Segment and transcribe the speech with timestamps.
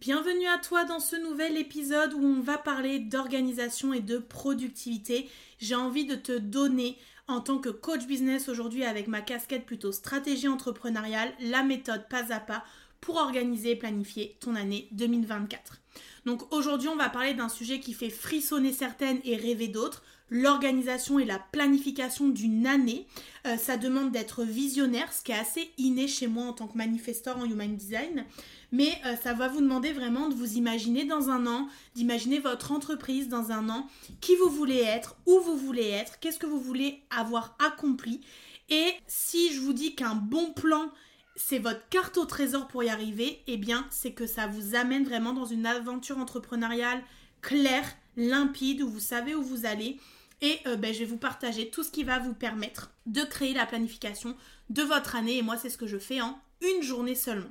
[0.00, 5.28] Bienvenue à toi dans ce nouvel épisode où on va parler d'organisation et de productivité.
[5.58, 6.96] J'ai envie de te donner
[7.26, 12.32] en tant que coach business aujourd'hui avec ma casquette plutôt stratégie entrepreneuriale, la méthode pas
[12.32, 12.62] à pas
[13.00, 15.80] pour organiser et planifier ton année 2024.
[16.26, 21.18] Donc aujourd'hui, on va parler d'un sujet qui fait frissonner certaines et rêver d'autres, l'organisation
[21.18, 23.06] et la planification d'une année.
[23.46, 26.76] Euh, ça demande d'être visionnaire, ce qui est assez inné chez moi en tant que
[26.76, 28.24] manifesteur en Human Design.
[28.72, 32.72] Mais euh, ça va vous demander vraiment de vous imaginer dans un an, d'imaginer votre
[32.72, 33.86] entreprise dans un an,
[34.20, 38.20] qui vous voulez être, où vous voulez être, qu'est-ce que vous voulez avoir accompli.
[38.68, 40.90] Et si je vous dis qu'un bon plan
[41.38, 45.04] c'est votre carte au trésor pour y arriver, eh bien, c'est que ça vous amène
[45.04, 47.00] vraiment dans une aventure entrepreneuriale
[47.40, 49.98] claire, limpide, où vous savez où vous allez.
[50.40, 53.54] Et euh, ben, je vais vous partager tout ce qui va vous permettre de créer
[53.54, 54.36] la planification
[54.70, 55.38] de votre année.
[55.38, 57.50] Et moi, c'est ce que je fais en une journée seulement.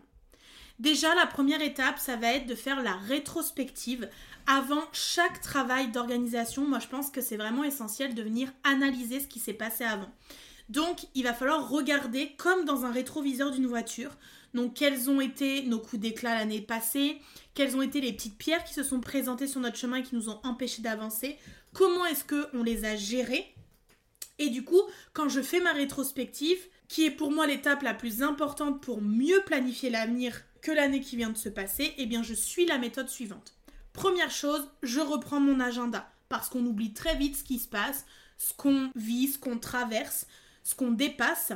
[0.79, 4.07] Déjà, la première étape, ça va être de faire la rétrospective
[4.45, 6.67] avant chaque travail d'organisation.
[6.67, 10.09] Moi, je pense que c'est vraiment essentiel de venir analyser ce qui s'est passé avant.
[10.69, 14.11] Donc, il va falloir regarder comme dans un rétroviseur d'une voiture.
[14.53, 17.17] Donc, quels ont été nos coups d'éclat l'année passée
[17.53, 20.15] Quelles ont été les petites pierres qui se sont présentées sur notre chemin et qui
[20.15, 21.37] nous ont empêchés d'avancer
[21.77, 23.53] Comment est-ce qu'on les a gérées
[24.39, 24.81] Et du coup,
[25.13, 26.57] quand je fais ma rétrospective,
[26.87, 31.17] qui est pour moi l'étape la plus importante pour mieux planifier l'avenir que l'année qui
[31.17, 33.53] vient de se passer, eh bien, je suis la méthode suivante.
[33.93, 38.07] Première chose, je reprends mon agenda parce qu'on oublie très vite ce qui se passe,
[38.39, 40.25] ce qu'on vit, ce qu'on traverse
[40.63, 41.53] ce qu'on dépasse.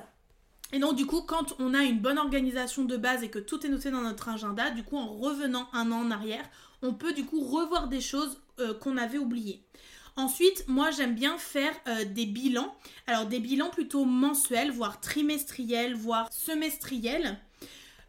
[0.71, 3.65] Et donc du coup, quand on a une bonne organisation de base et que tout
[3.65, 6.47] est noté dans notre agenda, du coup, en revenant un an en arrière,
[6.81, 9.65] on peut du coup revoir des choses euh, qu'on avait oubliées.
[10.21, 12.75] Ensuite, moi j'aime bien faire euh, des bilans.
[13.07, 17.39] Alors des bilans plutôt mensuels, voire trimestriels, voire semestriels.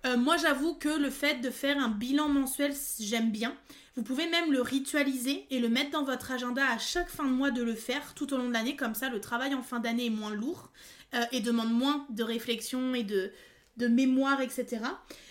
[0.04, 3.56] Euh, moi j'avoue que le fait de faire un bilan mensuel, j'aime bien.
[3.96, 7.32] Vous pouvez même le ritualiser et le mettre dans votre agenda à chaque fin de
[7.32, 8.76] mois de le faire tout au long de l'année.
[8.76, 10.70] Comme ça, le travail en fin d'année est moins lourd
[11.14, 13.32] euh, et demande moins de réflexion et de,
[13.78, 14.80] de mémoire, etc.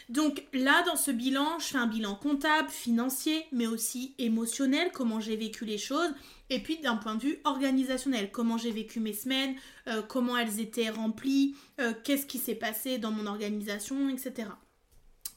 [0.10, 5.20] Donc là, dans ce bilan, je fais un bilan comptable, financier, mais aussi émotionnel, comment
[5.20, 6.12] j'ai vécu les choses,
[6.52, 9.56] et puis d'un point de vue organisationnel, comment j'ai vécu mes semaines,
[9.88, 14.50] euh, comment elles étaient remplies, euh, qu'est-ce qui s'est passé dans mon organisation, etc.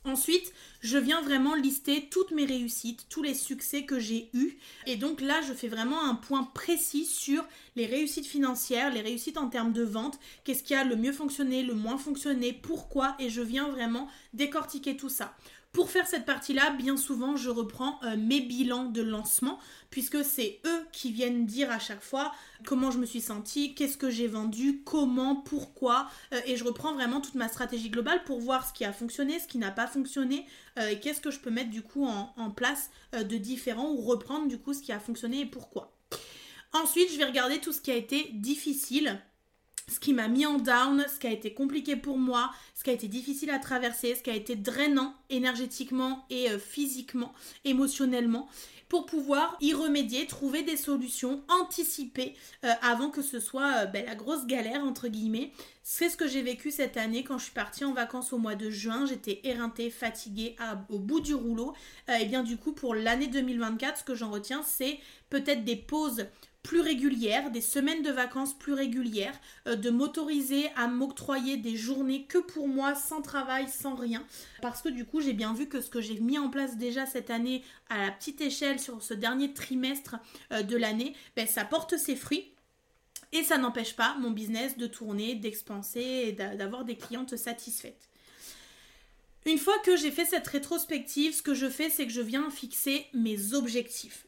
[0.04, 4.58] Ensuite, je viens vraiment lister toutes mes réussites, tous les succès que j'ai eus.
[4.86, 7.42] Et donc là, je fais vraiment un point précis sur
[7.76, 11.62] les réussites financières, les réussites en termes de vente, qu'est-ce qui a le mieux fonctionné,
[11.62, 15.34] le moins fonctionné, pourquoi, et je viens vraiment décortiquer tout ça.
[15.74, 19.58] Pour faire cette partie-là, bien souvent, je reprends euh, mes bilans de lancement,
[19.90, 22.32] puisque c'est eux qui viennent dire à chaque fois
[22.64, 26.94] comment je me suis sentie, qu'est-ce que j'ai vendu, comment, pourquoi, euh, et je reprends
[26.94, 29.88] vraiment toute ma stratégie globale pour voir ce qui a fonctionné, ce qui n'a pas
[29.88, 30.46] fonctionné,
[30.78, 34.00] euh, et qu'est-ce que je peux mettre du coup en, en place de différent, ou
[34.00, 35.92] reprendre du coup ce qui a fonctionné et pourquoi.
[36.72, 39.20] Ensuite, je vais regarder tout ce qui a été difficile
[39.88, 42.90] ce qui m'a mis en down, ce qui a été compliqué pour moi, ce qui
[42.90, 47.34] a été difficile à traverser, ce qui a été drainant énergétiquement et euh, physiquement,
[47.64, 48.48] émotionnellement,
[48.88, 52.34] pour pouvoir y remédier, trouver des solutions, anticiper
[52.64, 55.52] euh, avant que ce soit euh, ben, la grosse galère entre guillemets.
[55.82, 58.54] C'est ce que j'ai vécu cette année quand je suis partie en vacances au mois
[58.54, 59.04] de juin.
[59.04, 60.56] J'étais éreintée, fatiguée,
[60.88, 61.74] au bout du rouleau.
[62.08, 64.98] et bien du coup pour l'année 2024, ce que j'en retiens, c'est
[65.28, 66.24] peut-être des pauses
[66.64, 69.38] plus régulières, des semaines de vacances plus régulières,
[69.68, 74.26] euh, de m'autoriser à m'octroyer des journées que pour moi, sans travail, sans rien.
[74.62, 77.06] Parce que du coup, j'ai bien vu que ce que j'ai mis en place déjà
[77.06, 80.16] cette année à la petite échelle sur ce dernier trimestre
[80.52, 82.50] euh, de l'année, ben, ça porte ses fruits.
[83.32, 88.08] Et ça n'empêche pas mon business de tourner, d'expanser et d'avoir des clientes satisfaites.
[89.44, 92.48] Une fois que j'ai fait cette rétrospective, ce que je fais, c'est que je viens
[92.48, 94.26] fixer mes objectifs.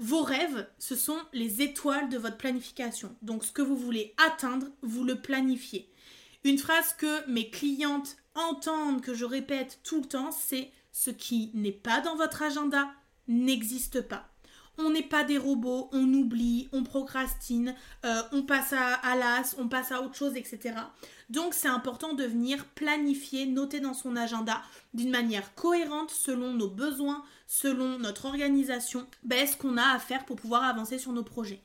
[0.00, 3.16] Vos rêves, ce sont les étoiles de votre planification.
[3.22, 5.90] Donc ce que vous voulez atteindre, vous le planifiez.
[6.44, 11.50] Une phrase que mes clientes entendent, que je répète tout le temps, c'est ce qui
[11.52, 12.88] n'est pas dans votre agenda
[13.26, 14.30] n'existe pas
[14.78, 19.68] on n'est pas des robots, on oublie, on procrastine, euh, on passe à, l'as, on
[19.68, 20.74] passe à autre chose, etc.
[21.28, 24.62] Donc c'est important de venir planifier, noter dans son agenda
[24.94, 30.24] d'une manière cohérente selon nos besoins, selon notre organisation, ben, ce qu'on a à faire
[30.24, 31.60] pour pouvoir avancer sur nos projets.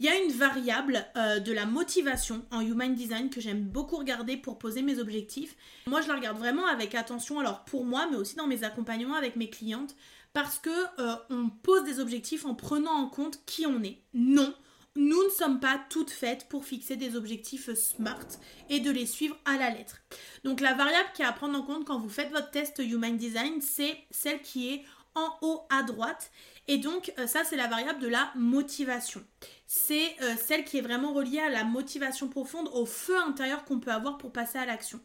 [0.00, 3.96] Il y a une variable euh, de la motivation en Human Design que j'aime beaucoup
[3.96, 5.56] regarder pour poser mes objectifs.
[5.86, 9.14] Moi, je la regarde vraiment avec attention, alors pour moi, mais aussi dans mes accompagnements
[9.14, 9.94] avec mes clientes,
[10.32, 14.02] parce que euh, on pose des objectifs en prenant en compte qui on est.
[14.14, 14.54] Non,
[14.96, 18.26] nous ne sommes pas toutes faites pour fixer des objectifs smart
[18.68, 20.00] et de les suivre à la lettre.
[20.44, 23.16] Donc la variable qui est à prendre en compte quand vous faites votre test Human
[23.16, 24.84] Design, c'est celle qui est
[25.14, 26.30] en haut à droite.
[26.68, 29.24] Et donc euh, ça, c'est la variable de la motivation.
[29.66, 33.80] C'est euh, celle qui est vraiment reliée à la motivation profonde, au feu intérieur qu'on
[33.80, 35.00] peut avoir pour passer à l'action.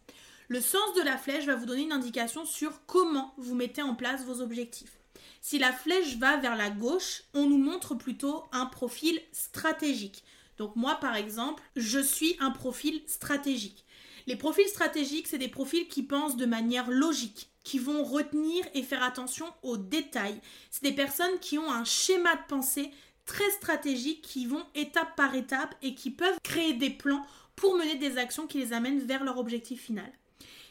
[0.48, 3.96] Le sens de la flèche va vous donner une indication sur comment vous mettez en
[3.96, 5.00] place vos objectifs.
[5.42, 10.24] Si la flèche va vers la gauche, on nous montre plutôt un profil stratégique.
[10.58, 13.86] Donc moi, par exemple, je suis un profil stratégique.
[14.28, 18.84] Les profils stratégiques, c'est des profils qui pensent de manière logique, qui vont retenir et
[18.84, 20.40] faire attention aux détails.
[20.72, 22.92] C'est des personnes qui ont un schéma de pensée
[23.26, 27.26] très stratégique, qui vont étape par étape et qui peuvent créer des plans
[27.56, 30.12] pour mener des actions qui les amènent vers leur objectif final.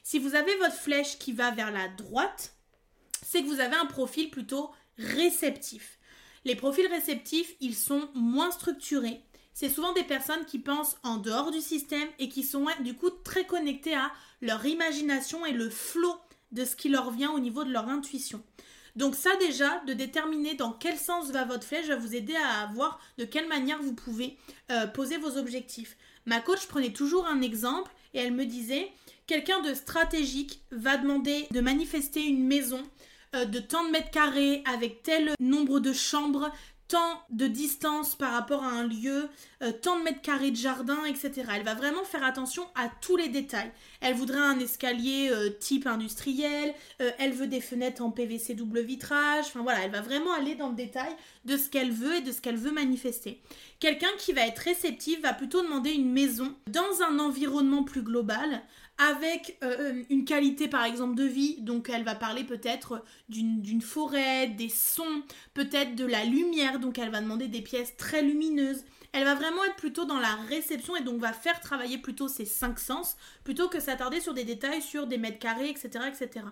[0.02, 2.54] Si vous avez votre flèche qui va vers la droite,
[3.34, 5.98] c'est que vous avez un profil plutôt réceptif.
[6.44, 9.22] Les profils réceptifs, ils sont moins structurés.
[9.54, 13.10] C'est souvent des personnes qui pensent en dehors du système et qui sont du coup
[13.10, 16.14] très connectées à leur imagination et le flot
[16.52, 18.40] de ce qui leur vient au niveau de leur intuition.
[18.94, 22.70] Donc ça déjà, de déterminer dans quel sens va votre flèche va vous aider à
[22.72, 24.38] voir de quelle manière vous pouvez
[24.70, 25.96] euh, poser vos objectifs.
[26.24, 28.92] Ma coach prenait toujours un exemple et elle me disait,
[29.26, 32.80] quelqu'un de stratégique va demander de manifester une maison
[33.34, 36.50] euh, de tant de mètres carrés avec tel nombre de chambres,
[36.88, 39.28] tant de distance par rapport à un lieu,
[39.62, 41.44] euh, tant de mètres carrés de jardin, etc.
[41.54, 43.72] Elle va vraiment faire attention à tous les détails.
[44.04, 46.74] Elle voudrait un escalier euh, type industriel,
[47.18, 50.68] elle veut des fenêtres en PVC double vitrage, enfin voilà, elle va vraiment aller dans
[50.68, 51.12] le détail
[51.44, 53.40] de ce qu'elle veut et de ce qu'elle veut manifester.
[53.80, 58.62] Quelqu'un qui va être réceptif va plutôt demander une maison dans un environnement plus global,
[58.98, 64.48] avec euh, une qualité par exemple de vie, donc elle va parler peut-être d'une forêt,
[64.48, 65.22] des sons,
[65.52, 68.84] peut-être de la lumière, donc elle va demander des pièces très lumineuses.
[69.16, 72.44] Elle va vraiment être plutôt dans la réception et donc va faire travailler plutôt ses
[72.44, 76.46] cinq sens plutôt que s'attarder sur des détails sur des mètres carrés, etc., etc.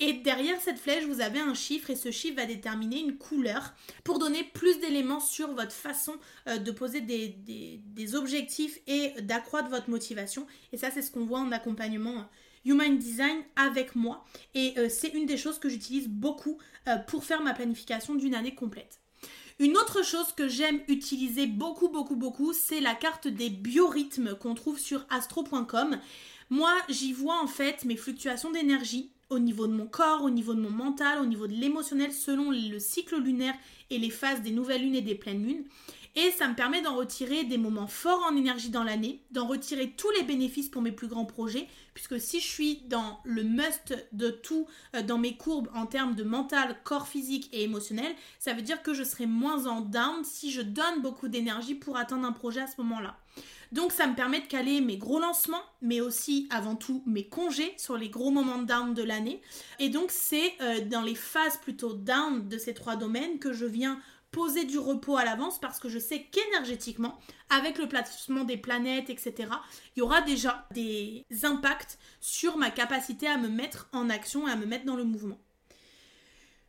[0.00, 3.72] Et derrière cette flèche, vous avez un chiffre et ce chiffre va déterminer une couleur
[4.02, 6.16] pour donner plus d'éléments sur votre façon
[6.48, 10.44] euh, de poser des, objectifs et d'accroître votre motivation.
[10.72, 12.24] Et ça, c'est ce qu'on voit en accompagnement euh,
[12.64, 14.24] Human Design avec moi.
[14.56, 16.58] Et euh, c'est une des choses que j'utilise beaucoup
[17.06, 19.01] pour faire ma planification d'une année complète.
[19.58, 24.54] Une autre chose que j'aime utiliser beaucoup, beaucoup, beaucoup, c'est la carte des biorhythmes qu'on
[24.54, 25.98] trouve sur astro.com.
[26.50, 30.54] Moi, j'y vois en fait mes fluctuations d'énergie au niveau de mon corps, au niveau
[30.54, 33.54] de mon mental, au niveau de l'émotionnel, selon le cycle lunaire
[33.90, 35.64] et les phases des nouvelles lunes et des pleines lunes.
[36.14, 39.94] Et ça me permet d'en retirer des moments forts en énergie dans l'année, d'en retirer
[39.96, 43.94] tous les bénéfices pour mes plus grands projets, puisque si je suis dans le must
[44.12, 48.52] de tout, euh, dans mes courbes en termes de mental, corps physique et émotionnel, ça
[48.52, 52.26] veut dire que je serai moins en down si je donne beaucoup d'énergie pour atteindre
[52.26, 53.16] un projet à ce moment-là.
[53.72, 57.72] Donc ça me permet de caler mes gros lancements, mais aussi avant tout mes congés
[57.78, 59.40] sur les gros moments down de l'année.
[59.78, 63.64] Et donc c'est euh, dans les phases plutôt down de ces trois domaines que je
[63.64, 63.98] viens
[64.32, 67.18] poser du repos à l'avance parce que je sais qu'énergétiquement,
[67.50, 69.48] avec le placement des planètes, etc.,
[69.94, 74.50] il y aura déjà des impacts sur ma capacité à me mettre en action et
[74.50, 75.38] à me mettre dans le mouvement.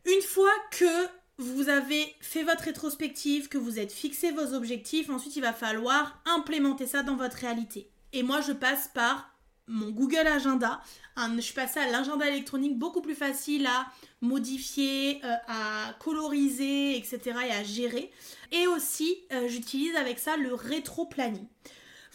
[0.05, 5.35] Une fois que vous avez fait votre rétrospective, que vous êtes fixé vos objectifs, ensuite
[5.35, 7.89] il va falloir implémenter ça dans votre réalité.
[8.11, 9.32] Et moi je passe par
[9.67, 10.81] mon Google Agenda.
[11.17, 13.87] je suis passée à l'agenda électronique beaucoup plus facile à
[14.21, 17.19] modifier, euh, à coloriser, etc.
[17.47, 18.11] et à gérer.
[18.51, 21.45] Et aussi, euh, j'utilise avec ça le rétro-planning.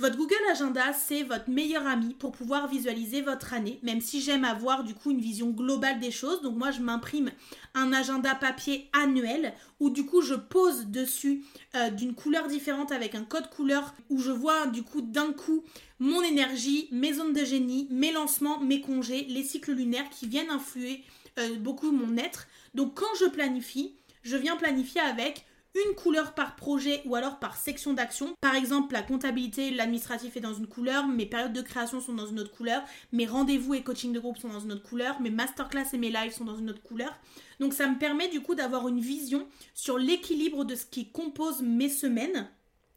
[0.00, 4.44] Votre Google Agenda, c'est votre meilleur ami pour pouvoir visualiser votre année, même si j'aime
[4.44, 6.40] avoir du coup une vision globale des choses.
[6.40, 7.32] Donc moi, je m'imprime
[7.74, 11.42] un agenda papier annuel où du coup, je pose dessus
[11.74, 15.64] euh, d'une couleur différente avec un code couleur où je vois du coup d'un coup
[15.98, 20.50] mon énergie, mes zones de génie, mes lancements, mes congés, les cycles lunaires qui viennent
[20.50, 21.02] influer
[21.40, 22.46] euh, beaucoup mon être.
[22.72, 27.56] Donc quand je planifie, je viens planifier avec une couleur par projet ou alors par
[27.56, 28.34] section d'action.
[28.40, 32.26] Par exemple, la comptabilité, l'administratif est dans une couleur, mes périodes de création sont dans
[32.26, 32.82] une autre couleur,
[33.12, 36.10] mes rendez-vous et coaching de groupe sont dans une autre couleur, mes masterclass et mes
[36.10, 37.16] lives sont dans une autre couleur.
[37.60, 41.62] Donc ça me permet du coup d'avoir une vision sur l'équilibre de ce qui compose
[41.62, 42.48] mes semaines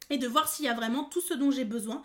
[0.10, 2.02] et de voir s'il y a vraiment tout ce dont j'ai besoin.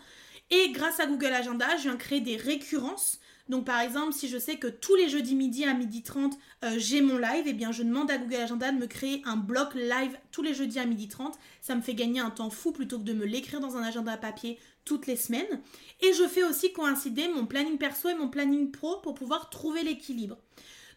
[0.51, 3.19] Et grâce à Google Agenda, je viens créer des récurrences
[3.49, 6.75] donc par exemple, si je sais que tous les jeudis midi à midi 30, euh,
[6.79, 9.75] j'ai mon live, eh bien je demande à Google Agenda de me créer un bloc
[9.75, 11.39] live tous les jeudis à midi 30.
[11.61, 14.17] Ça me fait gagner un temps fou plutôt que de me l'écrire dans un agenda
[14.17, 15.61] papier toutes les semaines.
[16.01, 19.83] Et je fais aussi coïncider mon planning perso et mon planning pro pour pouvoir trouver
[19.85, 20.39] l'équilibre.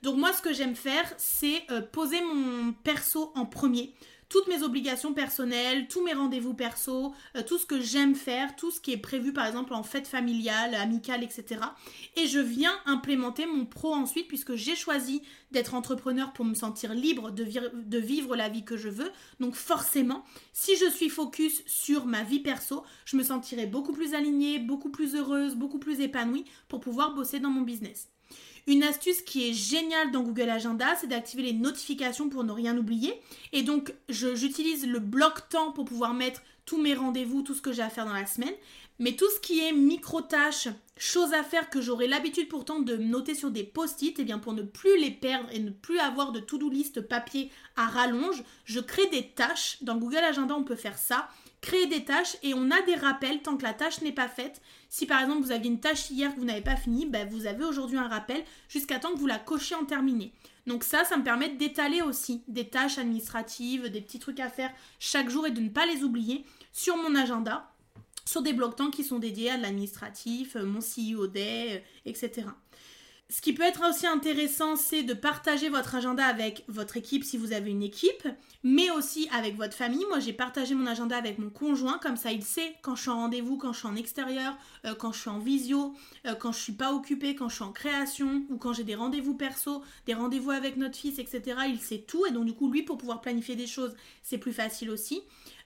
[0.01, 3.93] Donc moi, ce que j'aime faire, c'est euh, poser mon perso en premier
[4.29, 8.71] toutes mes obligations personnelles, tous mes rendez-vous perso, euh, tout ce que j'aime faire, tout
[8.71, 11.61] ce qui est prévu par exemple en fête familiale, amicale, etc.
[12.15, 16.93] Et je viens implémenter mon pro ensuite puisque j'ai choisi d'être entrepreneur pour me sentir
[16.93, 19.11] libre de, de vivre la vie que je veux.
[19.39, 24.13] Donc forcément, si je suis focus sur ma vie perso, je me sentirai beaucoup plus
[24.13, 28.09] alignée, beaucoup plus heureuse, beaucoup plus épanouie pour pouvoir bosser dans mon business.
[28.69, 32.77] Une astuce qui est géniale dans Google Agenda, c'est d'activer les notifications pour ne rien
[32.77, 33.19] oublier.
[33.51, 37.71] Et donc, j'utilise le bloc temps pour pouvoir mettre tous mes rendez-vous, tout ce que
[37.71, 38.53] j'ai à faire dans la semaine.
[38.99, 43.33] Mais tout ce qui est micro-tâches, choses à faire que j'aurais l'habitude pourtant de noter
[43.33, 46.31] sur des post-it, et eh bien pour ne plus les perdre et ne plus avoir
[46.31, 49.79] de to-do list papier à rallonge, je crée des tâches.
[49.81, 51.27] Dans Google Agenda, on peut faire ça
[51.61, 54.61] créer des tâches et on a des rappels tant que la tâche n'est pas faite.
[54.89, 57.45] Si par exemple vous aviez une tâche hier que vous n'avez pas finie, ben, vous
[57.45, 60.33] avez aujourd'hui un rappel jusqu'à temps que vous la cochiez en terminé.
[60.67, 64.71] Donc ça, ça me permet d'étaler aussi des tâches administratives, des petits trucs à faire
[64.99, 67.71] chaque jour et de ne pas les oublier sur mon agenda,
[68.25, 72.45] sur des blocs temps qui sont dédiés à l'administratif, mon CEO Day, euh, etc.
[73.31, 77.37] Ce qui peut être aussi intéressant, c'est de partager votre agenda avec votre équipe si
[77.37, 78.27] vous avez une équipe,
[78.63, 80.03] mais aussi avec votre famille.
[80.09, 83.11] Moi, j'ai partagé mon agenda avec mon conjoint, comme ça il sait quand je suis
[83.11, 85.93] en rendez-vous, quand je suis en extérieur, euh, quand je suis en visio,
[86.25, 88.95] euh, quand je suis pas occupée, quand je suis en création ou quand j'ai des
[88.95, 91.59] rendez-vous perso, des rendez-vous avec notre fils, etc.
[91.67, 94.53] Il sait tout et donc du coup, lui, pour pouvoir planifier des choses, c'est plus
[94.53, 95.21] facile aussi.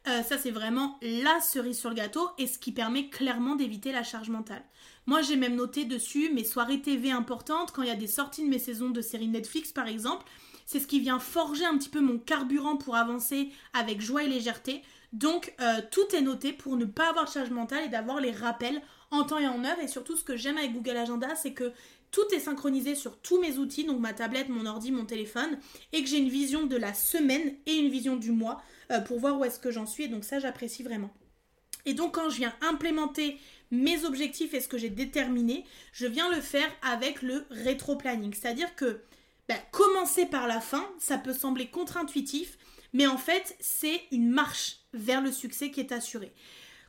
[0.07, 3.91] Euh, ça, c'est vraiment la cerise sur le gâteau et ce qui permet clairement d'éviter
[3.91, 4.63] la charge mentale.
[5.05, 8.43] Moi, j'ai même noté dessus mes soirées TV importantes quand il y a des sorties
[8.43, 10.25] de mes saisons de séries Netflix, par exemple.
[10.65, 14.27] C'est ce qui vient forger un petit peu mon carburant pour avancer avec joie et
[14.27, 14.81] légèreté.
[15.13, 18.31] Donc, euh, tout est noté pour ne pas avoir de charge mentale et d'avoir les
[18.31, 18.81] rappels
[19.12, 19.79] en temps et en heure.
[19.81, 21.72] Et surtout, ce que j'aime avec Google Agenda, c'est que
[22.13, 25.60] tout est synchronisé sur tous mes outils, donc ma tablette, mon ordi, mon téléphone,
[25.91, 28.62] et que j'ai une vision de la semaine et une vision du mois.
[28.91, 30.05] Euh, pour voir où est-ce que j'en suis.
[30.05, 31.12] Et donc ça, j'apprécie vraiment.
[31.86, 33.38] Et donc quand je viens implémenter
[33.72, 38.34] mes objectifs et ce que j'ai déterminé, je viens le faire avec le rétro-planning.
[38.34, 39.01] C'est-à-dire que
[39.50, 42.58] ben, commencer par la fin, ça peut sembler contre-intuitif,
[42.93, 46.34] mais en fait, c'est une marche vers le succès qui est assurée.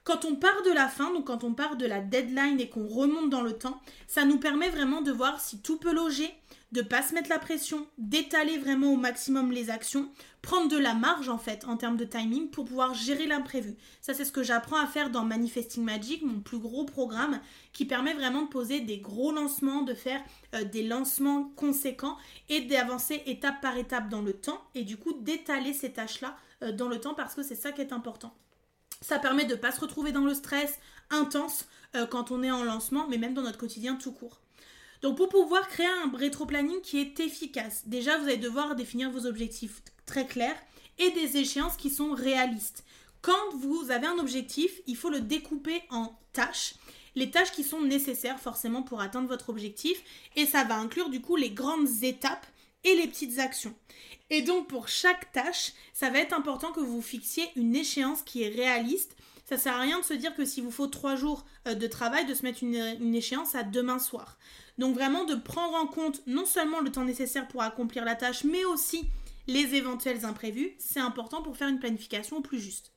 [0.05, 2.87] Quand on part de la fin, donc quand on part de la deadline et qu'on
[2.87, 6.31] remonte dans le temps, ça nous permet vraiment de voir si tout peut loger,
[6.73, 10.11] de pas se mettre la pression, d'étaler vraiment au maximum les actions,
[10.43, 13.77] prendre de la marge en fait en termes de timing pour pouvoir gérer l'imprévu.
[14.03, 17.41] Ça c'est ce que j'apprends à faire dans Manifesting Magic, mon plus gros programme
[17.73, 20.23] qui permet vraiment de poser des gros lancements, de faire
[20.55, 22.19] euh, des lancements conséquents
[22.51, 26.73] et d'avancer étape par étape dans le temps et du coup d'étaler ces tâches-là euh,
[26.73, 28.35] dans le temps parce que c'est ça qui est important.
[29.05, 30.79] Ça permet de ne pas se retrouver dans le stress
[31.11, 34.41] intense euh, quand on est en lancement, mais même dans notre quotidien tout court.
[35.03, 39.27] Donc pour pouvoir créer un rétro-planning qui est efficace, déjà vous allez devoir définir vos
[39.27, 40.57] objectifs très clairs
[40.99, 42.83] et des échéances qui sont réalistes.
[43.21, 46.77] Quand vous avez un objectif, il faut le découper en tâches.
[47.15, 50.03] Les tâches qui sont nécessaires forcément pour atteindre votre objectif
[50.35, 52.47] et ça va inclure du coup les grandes étapes
[52.85, 53.75] et les petites actions.
[54.31, 58.43] Et donc pour chaque tâche, ça va être important que vous fixiez une échéance qui
[58.43, 59.17] est réaliste.
[59.47, 61.87] Ça sert à rien de se dire que s'il vous faut trois jours euh, de
[61.87, 64.39] travail, de se mettre une, échéance à demain soir.
[64.79, 68.45] Donc vraiment de prendre en compte non seulement le temps nécessaire pour accomplir la tâche,
[68.45, 69.05] mais aussi
[69.47, 72.93] les éventuels imprévus, c'est important pour faire une planification plus juste.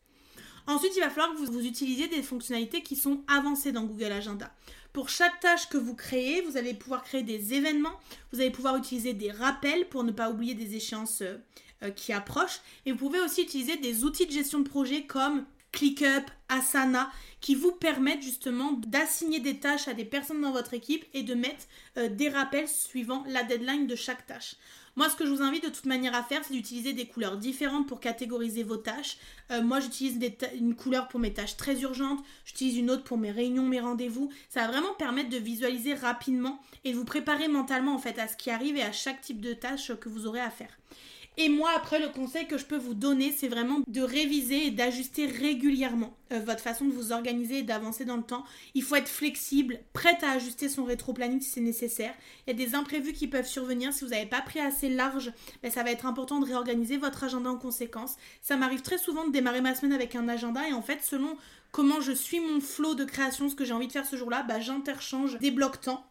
[0.66, 4.12] Ensuite, il va falloir que vous, vous utilisiez des fonctionnalités qui sont avancées dans Google
[4.12, 4.52] Agenda.
[4.98, 7.94] Pour chaque tâche que vous créez, vous allez pouvoir créer des événements,
[8.32, 11.38] vous allez pouvoir utiliser des rappels pour ne pas oublier des échéances euh,
[11.84, 15.46] euh, qui approchent, et vous pouvez aussi utiliser des outils de gestion de projet comme
[15.72, 21.06] ClickUp, Asana, qui vous permettent justement d'assigner des tâches à des personnes dans votre équipe
[21.14, 21.66] et de mettre
[21.98, 24.56] euh, des rappels suivant la deadline de chaque tâche.
[24.96, 27.38] Moi, ce que je vous invite de toute manière à faire, c'est d'utiliser des couleurs
[27.38, 29.20] différentes pour catégoriser vos tâches.
[29.52, 30.20] Euh, moi, j'utilise
[30.56, 34.32] une couleur pour mes tâches très urgentes, j'utilise une autre pour mes réunions, mes rendez-vous.
[34.50, 38.28] Ça va vraiment permettre de visualiser rapidement et de vous préparer mentalement en fait à
[38.28, 40.76] ce qui arrive et à chaque type de tâche que vous aurez à faire.
[41.40, 44.72] Et moi, après, le conseil que je peux vous donner, c'est vraiment de réviser et
[44.72, 48.44] d'ajuster régulièrement euh, votre façon de vous organiser et d'avancer dans le temps.
[48.74, 52.14] Il faut être flexible, prête à ajuster son rétro-planning si c'est nécessaire.
[52.46, 53.94] Il y a des imprévus qui peuvent survenir.
[53.94, 57.24] Si vous n'avez pas pris assez large, ben, ça va être important de réorganiser votre
[57.24, 58.16] agenda en conséquence.
[58.42, 61.38] Ça m'arrive très souvent de démarrer ma semaine avec un agenda et en fait, selon
[61.72, 64.42] comment je suis mon flot de création, ce que j'ai envie de faire ce jour-là,
[64.42, 66.04] ben, j'interchange des blocs temps.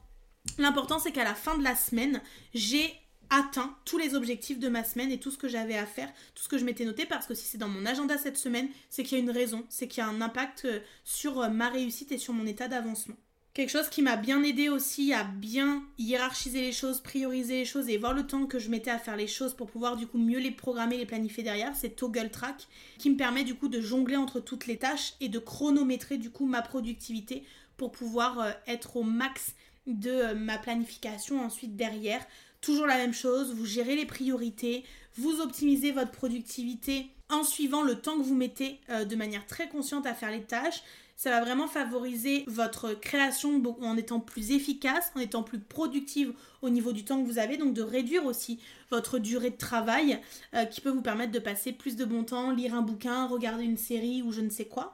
[0.59, 2.23] L'important, c'est qu'à la fin de la semaine,
[2.55, 2.95] j'ai
[3.31, 6.43] atteint tous les objectifs de ma semaine et tout ce que j'avais à faire, tout
[6.43, 9.03] ce que je m'étais noté parce que si c'est dans mon agenda cette semaine, c'est
[9.03, 11.69] qu'il y a une raison, c'est qu'il y a un impact euh, sur euh, ma
[11.69, 13.17] réussite et sur mon état d'avancement.
[13.57, 17.89] Quelque chose qui m'a bien aidé aussi à bien hiérarchiser les choses, prioriser les choses
[17.89, 20.19] et voir le temps que je mettais à faire les choses pour pouvoir du coup
[20.19, 22.69] mieux les programmer, les planifier derrière, c'est Toggle Track
[22.99, 26.29] qui me permet du coup de jongler entre toutes les tâches et de chronométrer du
[26.29, 27.45] coup ma productivité
[27.79, 29.55] pour pouvoir euh, être au max
[29.87, 32.27] de ma planification ensuite derrière
[32.67, 34.83] Toujours la même chose, vous gérez les priorités,
[35.15, 39.69] vous optimisez votre productivité en suivant le temps que vous mettez euh, de manière très
[39.69, 40.83] consciente à faire les tâches.
[41.17, 46.69] Ça va vraiment favoriser votre création en étant plus efficace, en étant plus productive au
[46.69, 48.59] niveau du temps que vous avez, donc de réduire aussi
[48.91, 50.19] votre durée de travail
[50.55, 53.63] euh, qui peut vous permettre de passer plus de bon temps, lire un bouquin, regarder
[53.63, 54.93] une série ou je ne sais quoi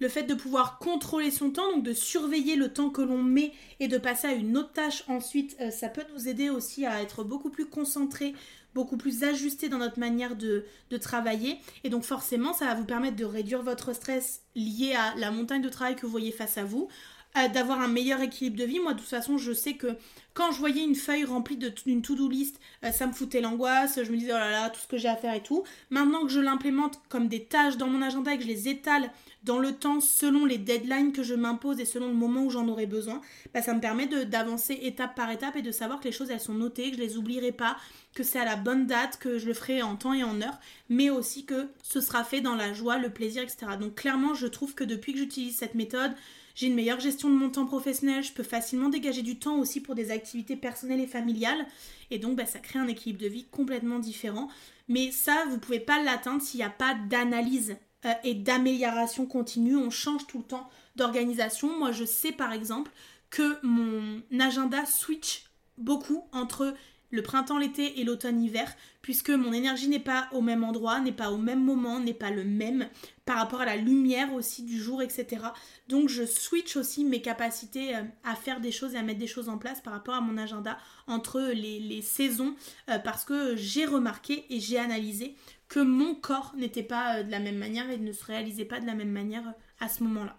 [0.00, 3.52] le fait de pouvoir contrôler son temps, donc de surveiller le temps que l'on met
[3.78, 7.02] et de passer à une autre tâche ensuite, euh, ça peut nous aider aussi à
[7.02, 8.34] être beaucoup plus concentré,
[8.74, 10.64] beaucoup plus ajusté dans notre manière de,
[11.00, 11.58] travailler.
[11.84, 15.62] Et donc forcément, ça va vous permettre de réduire votre stress lié à la montagne
[15.62, 16.88] de travail que vous voyez face à vous,
[17.34, 18.80] d'avoir un meilleur équilibre de vie.
[18.80, 19.96] Moi, de toute façon, je sais que
[20.34, 24.00] quand je voyais une feuille remplie d'une to-do list, euh, ça me foutait l'angoisse.
[24.02, 25.64] Je me disais, oh là là, tout ce que j'ai à faire et tout.
[25.90, 29.10] Maintenant que je l'implémente comme des tâches dans mon agenda et que je les étale
[29.42, 32.68] dans le temps selon les deadlines que je m'impose et selon le moment où j'en
[32.68, 33.20] aurai besoin,
[33.54, 36.40] bah, ça me permet d'avancer étape par étape et de savoir que les choses elles
[36.40, 37.76] sont notées, que je les oublierai pas,
[38.14, 40.58] que c'est à la bonne date, que je le ferai en temps et en heure,
[40.88, 43.72] mais aussi que ce sera fait dans la joie, le plaisir, etc.
[43.80, 46.12] Donc clairement, je trouve que depuis que j'utilise cette méthode,
[46.54, 49.80] j'ai une meilleure gestion de mon temps professionnel, je peux facilement dégager du temps aussi
[49.80, 51.66] pour des activités personnelles et familiales,
[52.10, 54.48] et donc bah, ça crée un équilibre de vie complètement différent.
[54.88, 59.26] Mais ça, vous ne pouvez pas l'atteindre s'il n'y a pas d'analyse euh, et d'amélioration
[59.26, 59.76] continue.
[59.76, 61.78] On change tout le temps d'organisation.
[61.78, 62.90] Moi, je sais par exemple
[63.30, 65.44] que mon agenda switch
[65.78, 66.74] beaucoup entre
[67.10, 71.30] le printemps, l'été et l'automne-hiver, puisque mon énergie n'est pas au même endroit, n'est pas
[71.30, 72.88] au même moment, n'est pas le même
[73.24, 75.44] par rapport à la lumière aussi du jour, etc.
[75.88, 79.26] Donc je switch aussi mes capacités euh, à faire des choses et à mettre des
[79.26, 82.54] choses en place par rapport à mon agenda entre les, saisons,
[82.88, 85.36] euh, parce que j'ai remarqué et j'ai analysé
[85.68, 88.80] que mon corps n'était pas euh, de la même manière et ne se réalisait pas
[88.80, 90.36] de la même manière à ce moment-là.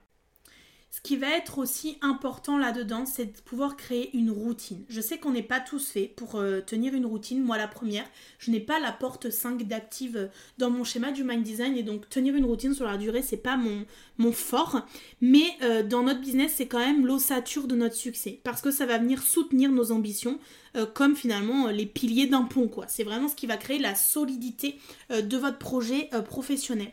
[0.94, 4.84] Ce qui va être aussi important là-dedans, c'est de pouvoir créer une routine.
[4.90, 7.42] Je sais qu'on n'est pas tous faits pour euh, tenir une routine.
[7.42, 8.04] Moi, la première,
[8.40, 10.28] je n'ai pas la porte 5 d'active euh,
[10.58, 13.38] dans mon schéma du mind design et donc tenir une routine sur la durée, c'est
[13.38, 13.86] pas mon,
[14.34, 14.86] fort.
[15.22, 18.86] Mais euh, dans notre business, c'est quand même l'ossature de notre succès parce que ça
[18.86, 20.40] va venir soutenir nos ambitions,
[20.94, 22.70] comme finalement les piliers d'un pont.
[22.88, 26.92] C'est vraiment ce qui va créer la solidité de votre projet professionnel.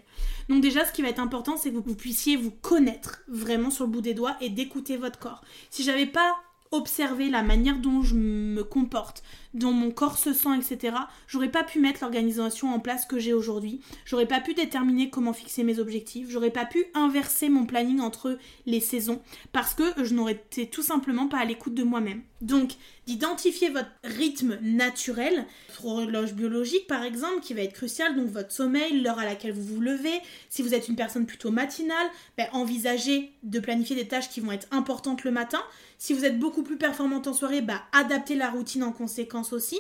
[0.49, 3.85] Donc déjà, ce qui va être important, c'est que vous puissiez vous connaître vraiment sur
[3.85, 5.43] le bout des doigts et d'écouter votre corps.
[5.71, 6.37] Si j'avais pas
[6.71, 9.23] observé la manière dont je me comporte,
[9.59, 13.33] dont mon corps se sent, etc., j'aurais pas pu mettre l'organisation en place que j'ai
[13.33, 13.81] aujourd'hui.
[14.05, 16.31] J'aurais pas pu déterminer comment fixer mes objectifs.
[16.31, 19.21] J'aurais pas pu inverser mon planning entre les saisons
[19.53, 22.23] parce que je n'aurais été tout simplement pas à l'écoute de moi-même.
[22.41, 22.73] Donc,
[23.07, 28.53] d'identifier votre rythme naturel, votre horloge biologique par exemple, qui va être crucial, donc votre
[28.53, 30.21] sommeil, l'heure à laquelle vous vous levez.
[30.49, 34.53] Si vous êtes une personne plutôt matinale, ben, envisagez de planifier des tâches qui vont
[34.53, 35.61] être importantes le matin.
[35.99, 39.79] Si vous êtes beaucoup plus performante en soirée, bah, adaptez la routine en conséquence aussi.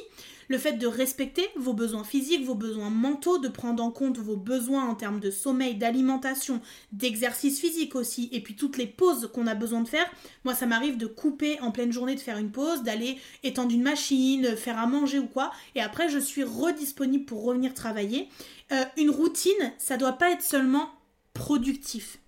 [0.48, 4.36] Le fait de respecter vos besoins physiques, vos besoins mentaux, de prendre en compte vos
[4.36, 9.46] besoins en termes de sommeil, d'alimentation, d'exercice physique aussi, et puis toutes les pauses qu'on
[9.46, 10.10] a besoin de faire.
[10.44, 13.82] Moi, ça m'arrive de couper en pleine journée, de faire une pause, d'aller étendre une
[13.82, 18.28] machine, faire à manger ou quoi, et après je suis redisponible pour revenir travailler.
[18.72, 20.90] Euh, une routine, ça doit pas être seulement
[21.34, 22.18] productif.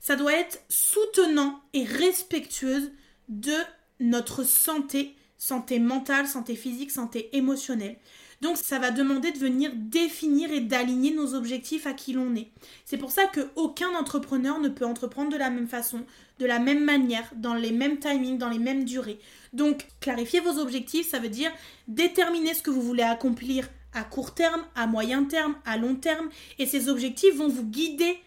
[0.00, 2.90] Ça doit être soutenant et respectueuse
[3.28, 3.54] de
[4.00, 7.96] notre santé santé mentale, santé physique, santé émotionnelle.
[8.42, 12.48] Donc ça va demander de venir définir et d'aligner nos objectifs à qui l'on est.
[12.84, 16.04] C'est pour ça qu'aucun entrepreneur ne peut entreprendre de la même façon,
[16.38, 19.18] de la même manière, dans les mêmes timings, dans les mêmes durées.
[19.54, 21.50] Donc clarifier vos objectifs, ça veut dire
[21.88, 26.28] déterminer ce que vous voulez accomplir à court terme, à moyen terme, à long terme,
[26.58, 28.18] et ces objectifs vont vous guider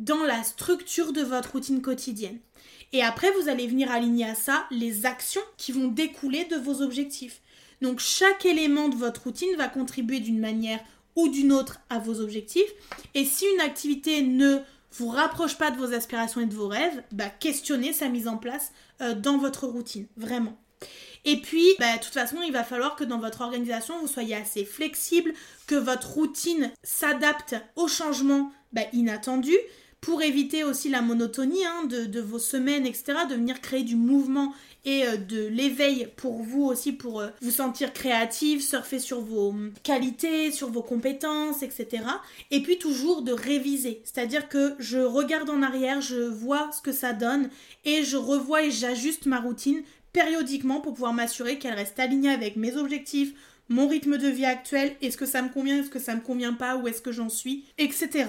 [0.00, 2.38] dans la structure de votre routine quotidienne.
[2.92, 6.82] Et après, vous allez venir aligner à ça les actions qui vont découler de vos
[6.82, 7.40] objectifs.
[7.82, 10.80] Donc chaque élément de votre routine va contribuer d'une manière
[11.16, 12.70] ou d'une autre à vos objectifs.
[13.14, 14.58] Et si une activité ne
[14.92, 18.36] vous rapproche pas de vos aspirations et de vos rêves, bah, questionnez sa mise en
[18.36, 20.56] place euh, dans votre routine, vraiment.
[21.24, 24.36] Et puis, bah, de toute façon, il va falloir que dans votre organisation, vous soyez
[24.36, 25.34] assez flexible,
[25.66, 29.58] que votre routine s'adapte aux changements bah, inattendus
[30.00, 34.54] pour éviter aussi la monotonie hein, de, vos semaines, etc., de venir créer du mouvement
[34.84, 39.48] et euh, de l'éveil pour vous aussi, pour euh, vous sentir créatif, surfer sur vos
[39.48, 42.04] hum, qualités, sur vos compétences, etc.
[42.50, 46.92] Et puis toujours de réviser, c'est-à-dire que je regarde en arrière, je vois ce que
[46.92, 47.50] ça donne
[47.84, 49.82] et je revois et j'ajuste ma routine
[50.12, 53.34] périodiquement pour pouvoir m'assurer qu'elle reste alignée avec mes objectifs,
[53.68, 56.54] mon rythme de vie actuel, est-ce que ça me convient, est-ce que ça me convient
[56.54, 58.26] pas, où est-ce que j'en suis, etc.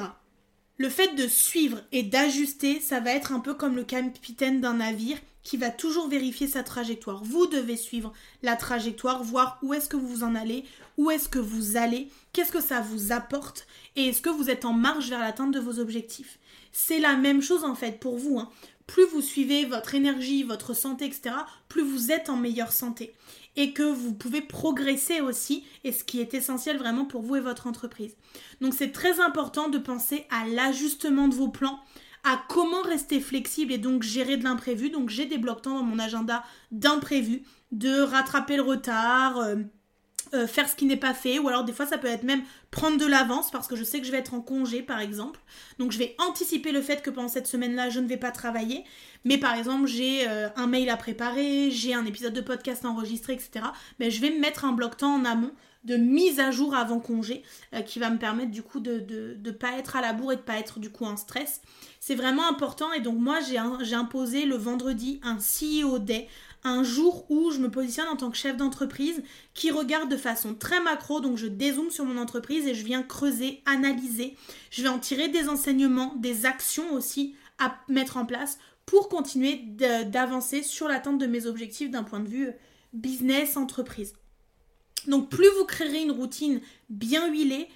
[0.82, 4.76] Le fait de suivre et d'ajuster, ça va être un peu comme le capitaine d'un
[4.76, 7.22] navire qui va toujours vérifier sa trajectoire.
[7.22, 8.14] Vous devez suivre
[8.44, 10.64] la trajectoire, voir où est-ce que vous en allez,
[10.98, 14.64] où est-ce que vous allez, qu'est-ce que ça vous apporte et est-ce que vous êtes
[14.64, 16.40] en marche vers l'atteinte de vos objectifs.
[16.72, 18.40] C'est la même chose en fait pour vous.
[18.40, 18.50] Hein.
[18.88, 21.36] Plus vous suivez votre énergie, votre santé, etc.,
[21.68, 23.14] plus vous êtes en meilleure santé
[23.56, 27.42] et que vous pouvez progresser aussi, et ce qui est essentiel vraiment pour vous et
[27.42, 28.16] votre entreprise.
[28.62, 31.80] Donc c'est très important de penser à l'ajustement de vos plans,
[32.24, 34.90] à comment rester flexible et donc gérer de l'imprévu.
[34.90, 39.56] Donc j'ai des blocs temps dans mon agenda d'imprévu, de rattraper le retard, euh,
[40.34, 42.44] euh, faire ce qui n'est pas fait, ou alors des fois ça peut être même
[42.72, 45.40] prendre de l'avance parce que je sais que je vais être en congé par exemple.
[45.80, 48.84] Donc je vais anticiper le fait que pendant cette semaine-là je ne vais pas travailler,
[49.26, 52.90] mais par exemple j'ai euh, un mail à préparer, j'ai un épisode de podcast à
[52.90, 53.66] enregistrer, etc.
[54.00, 55.52] Mais je vais me mettre un bloc temps en amont
[55.86, 59.06] de mise à jour avant congé euh, qui va me permettre du coup de
[59.44, 61.62] ne pas être à la bourre et de pas être du coup en stress.
[62.00, 66.28] C'est vraiment important et donc moi j'ai imposé le vendredi un CEO Day
[66.64, 70.54] un jour où je me positionne en tant que chef d'entreprise qui regarde de façon
[70.54, 74.36] très macro, donc je dézoome sur mon entreprise et je viens creuser, analyser,
[74.70, 79.62] je vais en tirer des enseignements, des actions aussi à mettre en place pour continuer
[80.06, 82.50] d'avancer sur l'atteinte de mes objectifs d'un point de vue
[82.94, 84.14] business, entreprise.
[85.08, 87.68] Donc plus vous créerez une routine bien huilée,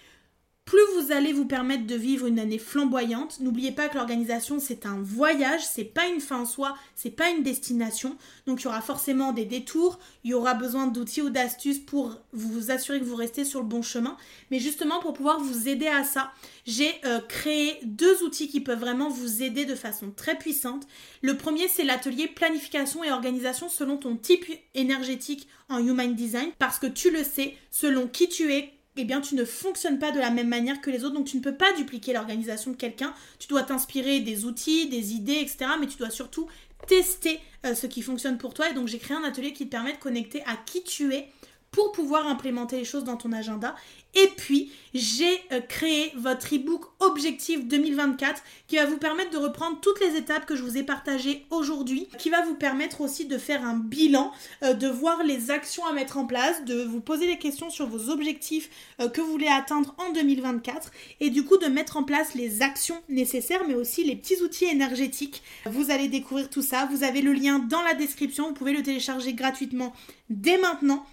[0.66, 3.40] plus vous allez vous permettre de vivre une année flamboyante.
[3.42, 7.30] N'oubliez pas que l'organisation c'est un voyage, c'est pas une fin en soi, c'est pas
[7.30, 8.18] une destination.
[8.48, 12.18] Donc il y aura forcément des détours, il y aura besoin d'outils ou d'astuces pour
[12.32, 14.16] vous assurer que vous restez sur le bon chemin.
[14.52, 16.32] Mais justement pour pouvoir vous aider à ça,
[16.66, 20.88] j'ai euh, créé deux outils qui peuvent vraiment vous aider de façon très puissante.
[21.22, 24.46] Le premier c'est l'atelier planification et organisation selon ton type
[24.76, 29.22] énergétique en Human Design parce que tu le sais, selon qui tu es, eh bien
[29.22, 31.56] tu ne fonctionnes pas de la même manière que les autres, donc tu ne peux
[31.56, 33.14] pas dupliquer l'organisation de quelqu'un.
[33.40, 35.66] Tu dois t'inspirer des outils, des idées, etc.
[35.80, 36.48] Mais tu dois surtout
[36.88, 38.70] tester euh, ce qui fonctionne pour toi.
[38.70, 41.30] Et donc j'ai créé un atelier qui te permet de connecter à qui tu es
[41.74, 43.76] pour pouvoir implémenter les choses dans ton agenda.
[44.16, 49.80] Et puis, j'ai euh, créé votre e-book Objectif 2024 qui va vous permettre de reprendre
[49.82, 53.40] toutes les étapes que je vous ai partagées aujourd'hui, qui va vous permettre aussi de
[53.40, 54.32] faire un bilan,
[54.62, 57.88] euh, de voir les actions à mettre en place, de vous poser des questions sur
[57.88, 62.04] vos objectifs euh, que vous voulez atteindre en 2024 et du coup de mettre en
[62.04, 65.42] place les actions nécessaires mais aussi les petits outils énergétiques.
[65.66, 68.84] Vous allez découvrir tout ça, vous avez le lien dans la description, vous pouvez le
[68.84, 69.92] télécharger gratuitement
[70.30, 71.04] dès maintenant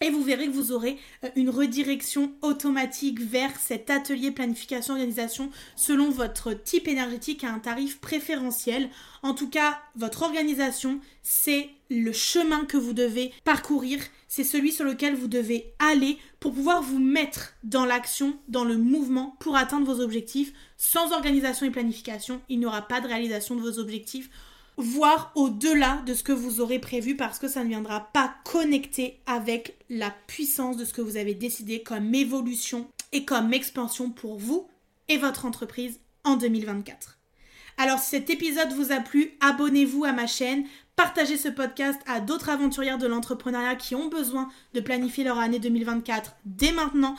[0.00, 5.50] et vous verrez que vous aurez euh, une redirection automatique vers cet atelier planification organisation
[5.74, 8.90] selon votre type énergétique à un tarif préférentiel.
[9.22, 14.84] En tout cas, votre organisation, c'est le chemin que vous devez parcourir, c'est celui sur
[14.84, 19.86] lequel vous devez aller pour pouvoir vous mettre dans l'action, dans le mouvement pour atteindre
[19.86, 20.52] vos objectifs.
[20.76, 24.28] Sans organisation et planification, il n'y aura pas de réalisation de vos objectifs
[24.76, 29.20] voire au-delà de ce que vous aurez prévu parce que ça ne viendra pas connecter
[29.26, 34.38] avec la puissance de ce que vous avez décidé comme évolution et comme expansion pour
[34.38, 34.68] vous
[35.08, 37.18] et votre entreprise en 2024.
[37.78, 40.64] Alors si cet épisode vous a plu, abonnez-vous à ma chaîne,
[40.96, 45.58] partagez ce podcast à d'autres aventurières de l'entrepreneuriat qui ont besoin de planifier leur année
[45.58, 47.16] 2024 dès maintenant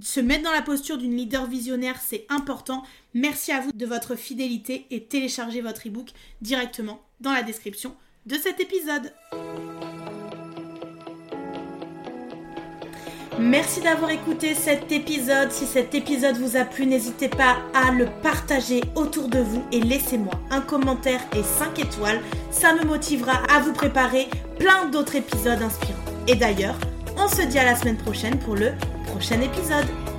[0.00, 2.84] se mettre dans la posture d'une leader visionnaire, c'est important.
[3.14, 7.94] Merci à vous de votre fidélité et téléchargez votre ebook directement dans la description
[8.26, 9.12] de cet épisode.
[13.38, 15.50] Merci d'avoir écouté cet épisode.
[15.50, 19.80] Si cet épisode vous a plu, n'hésitez pas à le partager autour de vous et
[19.80, 22.20] laissez-moi un commentaire et 5 étoiles.
[22.50, 25.98] Ça me motivera à vous préparer plein d'autres épisodes inspirants.
[26.28, 26.76] Et d'ailleurs,
[27.16, 28.72] on se dit à la semaine prochaine pour le
[29.10, 30.09] prochain épisode.